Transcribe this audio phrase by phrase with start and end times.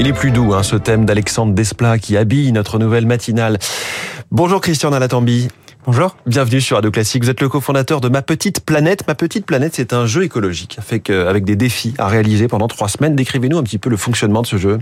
[0.00, 3.58] Il est plus doux, hein, ce thème d'Alexandre Desplat qui habille notre nouvelle matinale.
[4.30, 5.48] Bonjour Christian Alatambi.
[5.84, 6.16] Bonjour.
[6.24, 7.22] Bienvenue sur Radio Classique.
[7.22, 9.06] Vous êtes le cofondateur de Ma Petite Planète.
[9.06, 13.14] Ma Petite Planète, c'est un jeu écologique avec des défis à réaliser pendant trois semaines.
[13.14, 14.78] Décrivez-nous un petit peu le fonctionnement de ce jeu.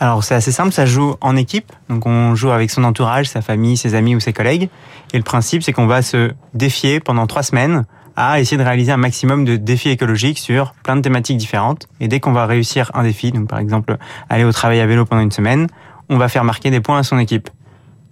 [0.00, 0.72] Alors, c'est assez simple.
[0.72, 1.70] Ça joue en équipe.
[1.88, 4.68] Donc, on joue avec son entourage, sa famille, ses amis ou ses collègues.
[5.12, 7.84] Et le principe, c'est qu'on va se défier pendant trois semaines
[8.16, 11.86] à essayer de réaliser un maximum de défis écologiques sur plein de thématiques différentes.
[12.00, 13.96] Et dès qu'on va réussir un défi, donc par exemple
[14.28, 15.66] aller au travail à vélo pendant une semaine,
[16.08, 17.50] on va faire marquer des points à son équipe.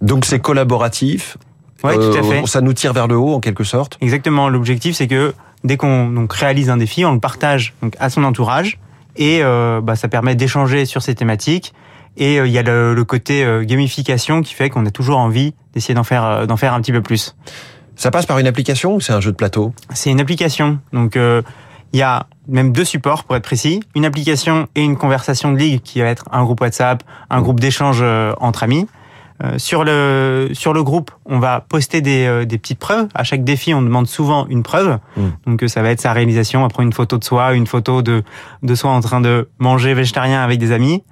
[0.00, 1.38] Donc c'est collaboratif
[1.84, 2.42] oui, tout à fait.
[2.42, 3.98] Euh, ça nous tire vers le haut en quelque sorte.
[4.00, 4.48] Exactement.
[4.48, 8.24] L'objectif, c'est que dès qu'on donc réalise un défi, on le partage donc à son
[8.24, 8.78] entourage
[9.16, 11.74] et euh, bah, ça permet d'échanger sur ces thématiques.
[12.16, 15.94] Et euh, il y a le, côté gamification qui fait qu'on a toujours envie d'essayer
[15.94, 17.36] d'en faire d'en faire un petit peu plus.
[17.96, 19.72] Ça passe par une application ou c'est un jeu de plateau?
[19.94, 20.78] C'est une application.
[20.92, 25.52] Donc il y a même deux supports pour être précis, une application et une conversation
[25.52, 28.04] de ligue qui va être un groupe WhatsApp, un groupe d'échange
[28.40, 28.86] entre amis.
[29.42, 33.08] Euh, sur le sur le groupe, on va poster des, euh, des petites preuves.
[33.14, 34.98] À chaque défi, on demande souvent une preuve.
[35.16, 35.22] Mm.
[35.46, 36.64] Donc euh, ça va être sa réalisation.
[36.64, 38.22] Après une photo de soi, une photo de
[38.62, 41.02] de soi en train de manger végétarien avec des amis.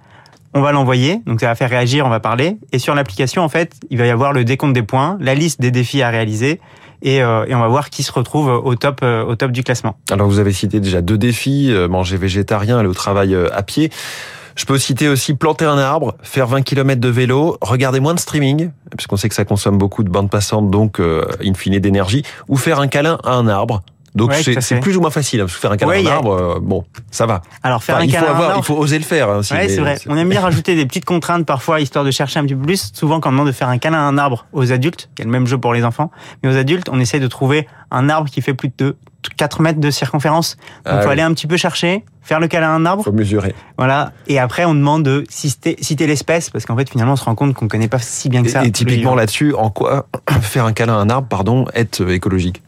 [0.54, 2.58] On va l'envoyer, donc ça va faire réagir, on va parler.
[2.72, 5.60] Et sur l'application, en fait, il va y avoir le décompte des points, la liste
[5.60, 6.60] des défis à réaliser,
[7.00, 9.96] et, et, on va voir qui se retrouve au top, au top du classement.
[10.12, 13.90] Alors vous avez cité déjà deux défis, manger végétarien, aller au travail à pied.
[14.54, 18.20] Je peux citer aussi planter un arbre, faire 20 km de vélo, regarder moins de
[18.20, 22.22] streaming, puisqu'on sait que ça consomme beaucoup de bandes passantes, donc euh, in fine d'énergie,
[22.48, 23.82] ou faire un câlin à un arbre.
[24.14, 25.40] Donc c'est plus ou moins facile.
[25.40, 27.42] Hein, faire un câlin à un arbre, euh, bon, ça va.
[27.62, 29.28] Alors faire un câlin à un arbre, il faut oser le faire.
[29.28, 29.98] Hein, ouais, c'est vrai.
[30.06, 32.90] On aime bien rajouter des petites contraintes parfois, histoire de chercher un petit peu plus.
[32.92, 35.22] Souvent, quand on demande de faire un câlin à un arbre aux adultes, il y
[35.22, 36.10] a le même jeu pour les enfants,
[36.42, 38.96] mais aux adultes, on essaie de trouver un arbre qui fait plus de
[39.36, 40.56] 4 mètres de circonférence.
[40.84, 43.04] Donc, il ah faut aller un petit peu chercher, faire le câlin à un arbre.
[43.04, 43.54] Faut mesurer.
[43.78, 44.12] Voilà.
[44.26, 47.34] Et après, on demande de citer, citer l'espèce, parce qu'en fait, finalement, on se rend
[47.34, 48.64] compte qu'on connaît pas si bien que ça.
[48.64, 50.08] Et, typiquement là-dessus, en quoi
[50.42, 52.62] faire un câlin à un arbre, pardon, être écologique?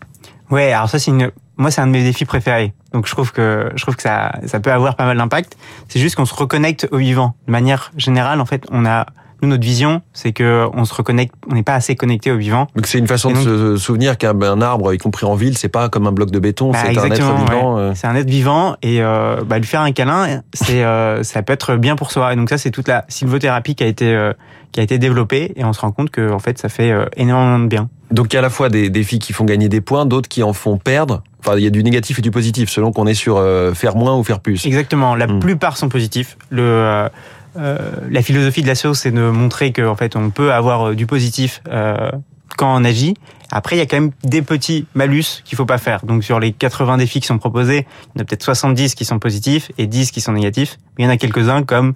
[0.51, 2.75] Ouais, alors ça, c'est une, moi, c'est un de mes défis préférés.
[2.93, 5.57] Donc, je trouve que, je trouve que ça, ça peut avoir pas mal d'impact.
[5.89, 7.35] C'est juste qu'on se reconnecte au vivant.
[7.47, 9.07] De manière générale, en fait, on a,
[9.45, 12.67] nous, notre vision, c'est que on se reconnecte, on n'est pas assez connecté au vivant.
[12.75, 15.89] Donc c'est une façon de se souvenir qu'un arbre, y compris en ville, c'est pas
[15.89, 17.79] comme un bloc de béton, bah, c'est un être vivant.
[17.79, 17.93] Euh.
[17.95, 21.53] C'est un être vivant et euh, bah, lui faire un câlin, c'est euh, ça peut
[21.53, 22.33] être bien pour soi.
[22.33, 24.31] Et donc ça, c'est toute la sylvothérapie qui a été
[24.73, 27.59] qui a été développée et on se rend compte que en fait, ça fait énormément
[27.59, 27.89] de bien.
[28.11, 30.29] Donc il y a à la fois des défis qui font gagner des points, d'autres
[30.29, 31.23] qui en font perdre.
[31.41, 33.43] Enfin, il y a du négatif et du positif selon qu'on est sur
[33.75, 34.65] faire moins ou faire plus.
[34.67, 35.15] Exactement.
[35.15, 35.41] La hmm.
[35.41, 36.37] plupart sont positifs.
[36.51, 37.09] Le
[37.57, 37.79] euh,
[38.11, 41.63] la philosophie de l'asso, c'est de montrer qu'en fait, on peut avoir euh, du positif
[41.69, 42.11] euh,
[42.57, 43.15] quand on agit.
[43.51, 46.05] Après, il y a quand même des petits malus qu'il faut pas faire.
[46.05, 49.05] Donc, sur les 80 défis qui sont proposés, il y en a peut-être 70 qui
[49.05, 50.79] sont positifs et 10 qui sont négatifs.
[50.99, 51.95] Mais il y en a quelques-uns comme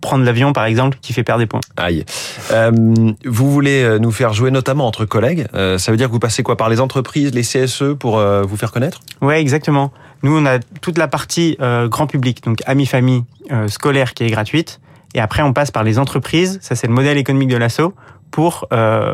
[0.00, 1.60] prendre l'avion, par exemple, qui fait perdre des points.
[1.76, 2.04] Aïe.
[3.24, 5.46] vous voulez nous faire jouer notamment entre collègues.
[5.52, 8.72] ça veut dire que vous passez quoi par les entreprises, les CSE pour vous faire
[8.72, 9.00] connaître?
[9.20, 9.92] Ouais, exactement.
[10.24, 13.22] Nous, on a toute la partie grand public, donc amis, famille,
[13.68, 14.80] scolaire qui est gratuite.
[15.14, 16.58] Et après, on passe par les entreprises.
[16.62, 17.94] Ça, c'est le modèle économique de l'assaut
[18.30, 19.12] pour euh,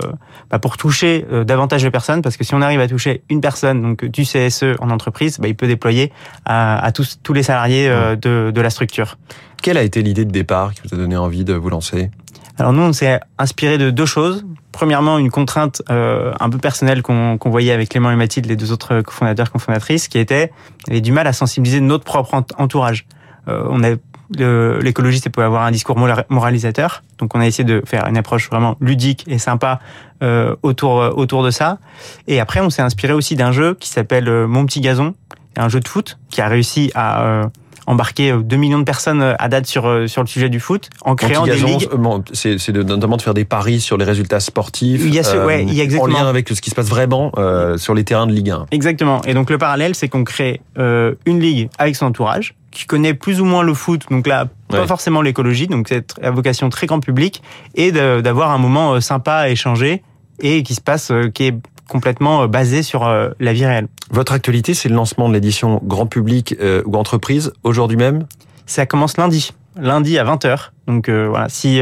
[0.49, 3.41] bah pour toucher euh, davantage de personnes parce que si on arrive à toucher une
[3.41, 6.13] personne donc du CSE en entreprise bah, il peut déployer
[6.45, 9.19] à, à tous tous les salariés euh, de, de la structure.
[9.61, 12.13] Quelle a été l'idée de départ qui vous a donné envie de vous lancer?
[12.59, 14.45] Alors nous, on s'est inspiré de deux choses.
[14.73, 18.73] Premièrement, une contrainte euh, un peu personnelle qu'on voyait avec Clément et Mathilde, les deux
[18.73, 20.53] autres cofondateurs, cofondatrices, qui était,
[20.89, 23.07] avait du mal à sensibiliser notre propre entourage.
[23.47, 23.91] Euh, on a
[24.37, 25.97] l'écologie, c'est pour avoir un discours
[26.29, 27.03] moralisateur.
[27.19, 29.81] Donc, on a essayé de faire une approche vraiment ludique et sympa
[30.23, 31.79] euh, autour euh, autour de ça.
[32.27, 35.15] Et après, on s'est inspiré aussi d'un jeu qui s'appelle euh, Mon petit gazon,
[35.57, 37.51] un jeu de foot qui a réussi à
[37.89, 41.15] euh, embarquer 2 millions de personnes à date sur sur le sujet du foot en
[41.15, 41.89] créant des ligues.
[42.33, 45.03] C'est notamment de faire des paris sur les résultats sportifs.
[45.05, 46.15] Il y a ce, ouais, il y a exactement.
[46.15, 48.67] En lien avec ce qui se passe vraiment euh, sur les terrains de Ligue 1.
[48.71, 49.23] Exactement.
[49.27, 53.15] Et donc le parallèle, c'est qu'on crée euh, une ligue avec son entourage qui connaît
[53.15, 56.87] plus ou moins le foot, donc là, pas forcément l'écologie, donc c'est la vocation très
[56.87, 57.43] grand public,
[57.75, 60.03] et d'avoir un moment euh, sympa à échanger
[60.41, 61.55] et qui se passe, euh, qui est
[61.89, 63.89] complètement euh, basé sur la vie réelle.
[64.11, 68.27] Votre actualité, c'est le lancement de l'édition grand public ou entreprise aujourd'hui même?
[68.67, 70.71] Ça commence lundi, lundi à 20h.
[70.87, 71.81] Donc voilà, si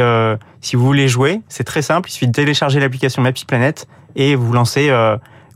[0.61, 3.87] si vous voulez jouer, c'est très simple, il suffit de télécharger l'application Mappy Planet
[4.17, 4.91] et vous lancez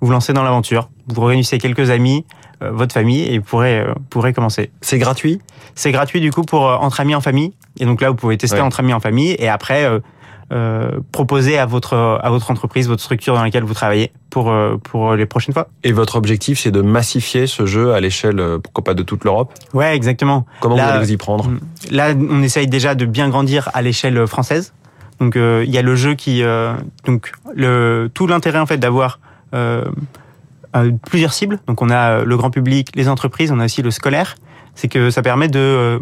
[0.01, 0.91] vous lancez dans l'aventure.
[1.09, 2.25] Vous réunissez quelques amis,
[2.63, 4.71] euh, votre famille et pourrez euh, pourrez commencer.
[4.81, 5.41] C'est gratuit?
[5.75, 7.53] C'est gratuit du coup pour euh, entre amis en famille.
[7.79, 10.01] Et donc là, vous pouvez tester entre amis en famille et après euh,
[11.13, 15.15] proposer à votre à votre entreprise, votre structure dans laquelle vous travaillez pour euh, pour
[15.15, 15.69] les prochaines fois.
[15.85, 19.25] Et votre objectif, c'est de massifier ce jeu à l'échelle, euh, pourquoi pas de toute
[19.25, 19.53] l'Europe?
[19.75, 20.47] Ouais, exactement.
[20.61, 21.49] Comment vous allez vous y prendre?
[21.49, 21.61] mm,
[21.93, 24.73] Là, on essaye déjà de bien grandir à l'échelle française.
[25.21, 26.43] Donc euh, il y a le jeu qui
[27.05, 29.21] donc le tout l'intérêt en fait d'avoir
[31.07, 31.59] plusieurs cibles.
[31.67, 34.35] Donc on a le grand public, les entreprises, on a aussi le scolaire.
[34.75, 36.01] C'est que ça permet de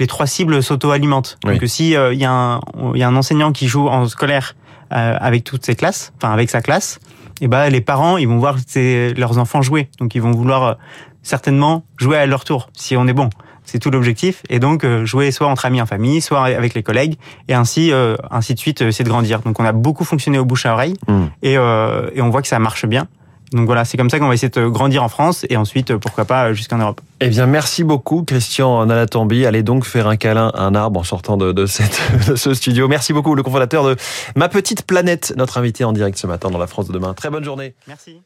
[0.00, 1.38] les trois cibles s'auto-alimentent.
[1.44, 2.60] Donc si il euh, y, a un,
[2.94, 4.56] y a un enseignant qui joue en scolaire
[4.92, 6.98] euh, avec toutes ses classes, enfin avec sa classe,
[7.40, 10.64] et eh ben les parents ils vont voir leurs enfants jouer, donc ils vont vouloir
[10.64, 10.74] euh,
[11.22, 13.30] certainement jouer à leur tour si on est bon.
[13.64, 17.16] C'est tout l'objectif et donc jouer soit entre amis en famille, soit avec les collègues
[17.46, 17.92] et ainsi
[18.30, 19.40] ainsi de suite c'est de grandir.
[19.42, 21.26] Donc on a beaucoup fonctionné au bouche à oreille hmm.
[21.42, 23.06] et, et on voit que ça marche bien.
[23.52, 26.24] Donc voilà, c'est comme ça qu'on va essayer de grandir en France et ensuite, pourquoi
[26.24, 27.00] pas, jusqu'en Europe.
[27.20, 29.44] Eh bien, merci beaucoup, Christian Nalatambi.
[29.44, 32.54] Allez donc faire un câlin à un arbre en sortant de, de, cette, de ce
[32.54, 32.86] studio.
[32.86, 33.96] Merci beaucoup, le cofondateur de
[34.36, 37.14] Ma Petite Planète, notre invité en direct ce matin dans la France de demain.
[37.14, 37.74] Très bonne journée.
[37.88, 38.20] Merci.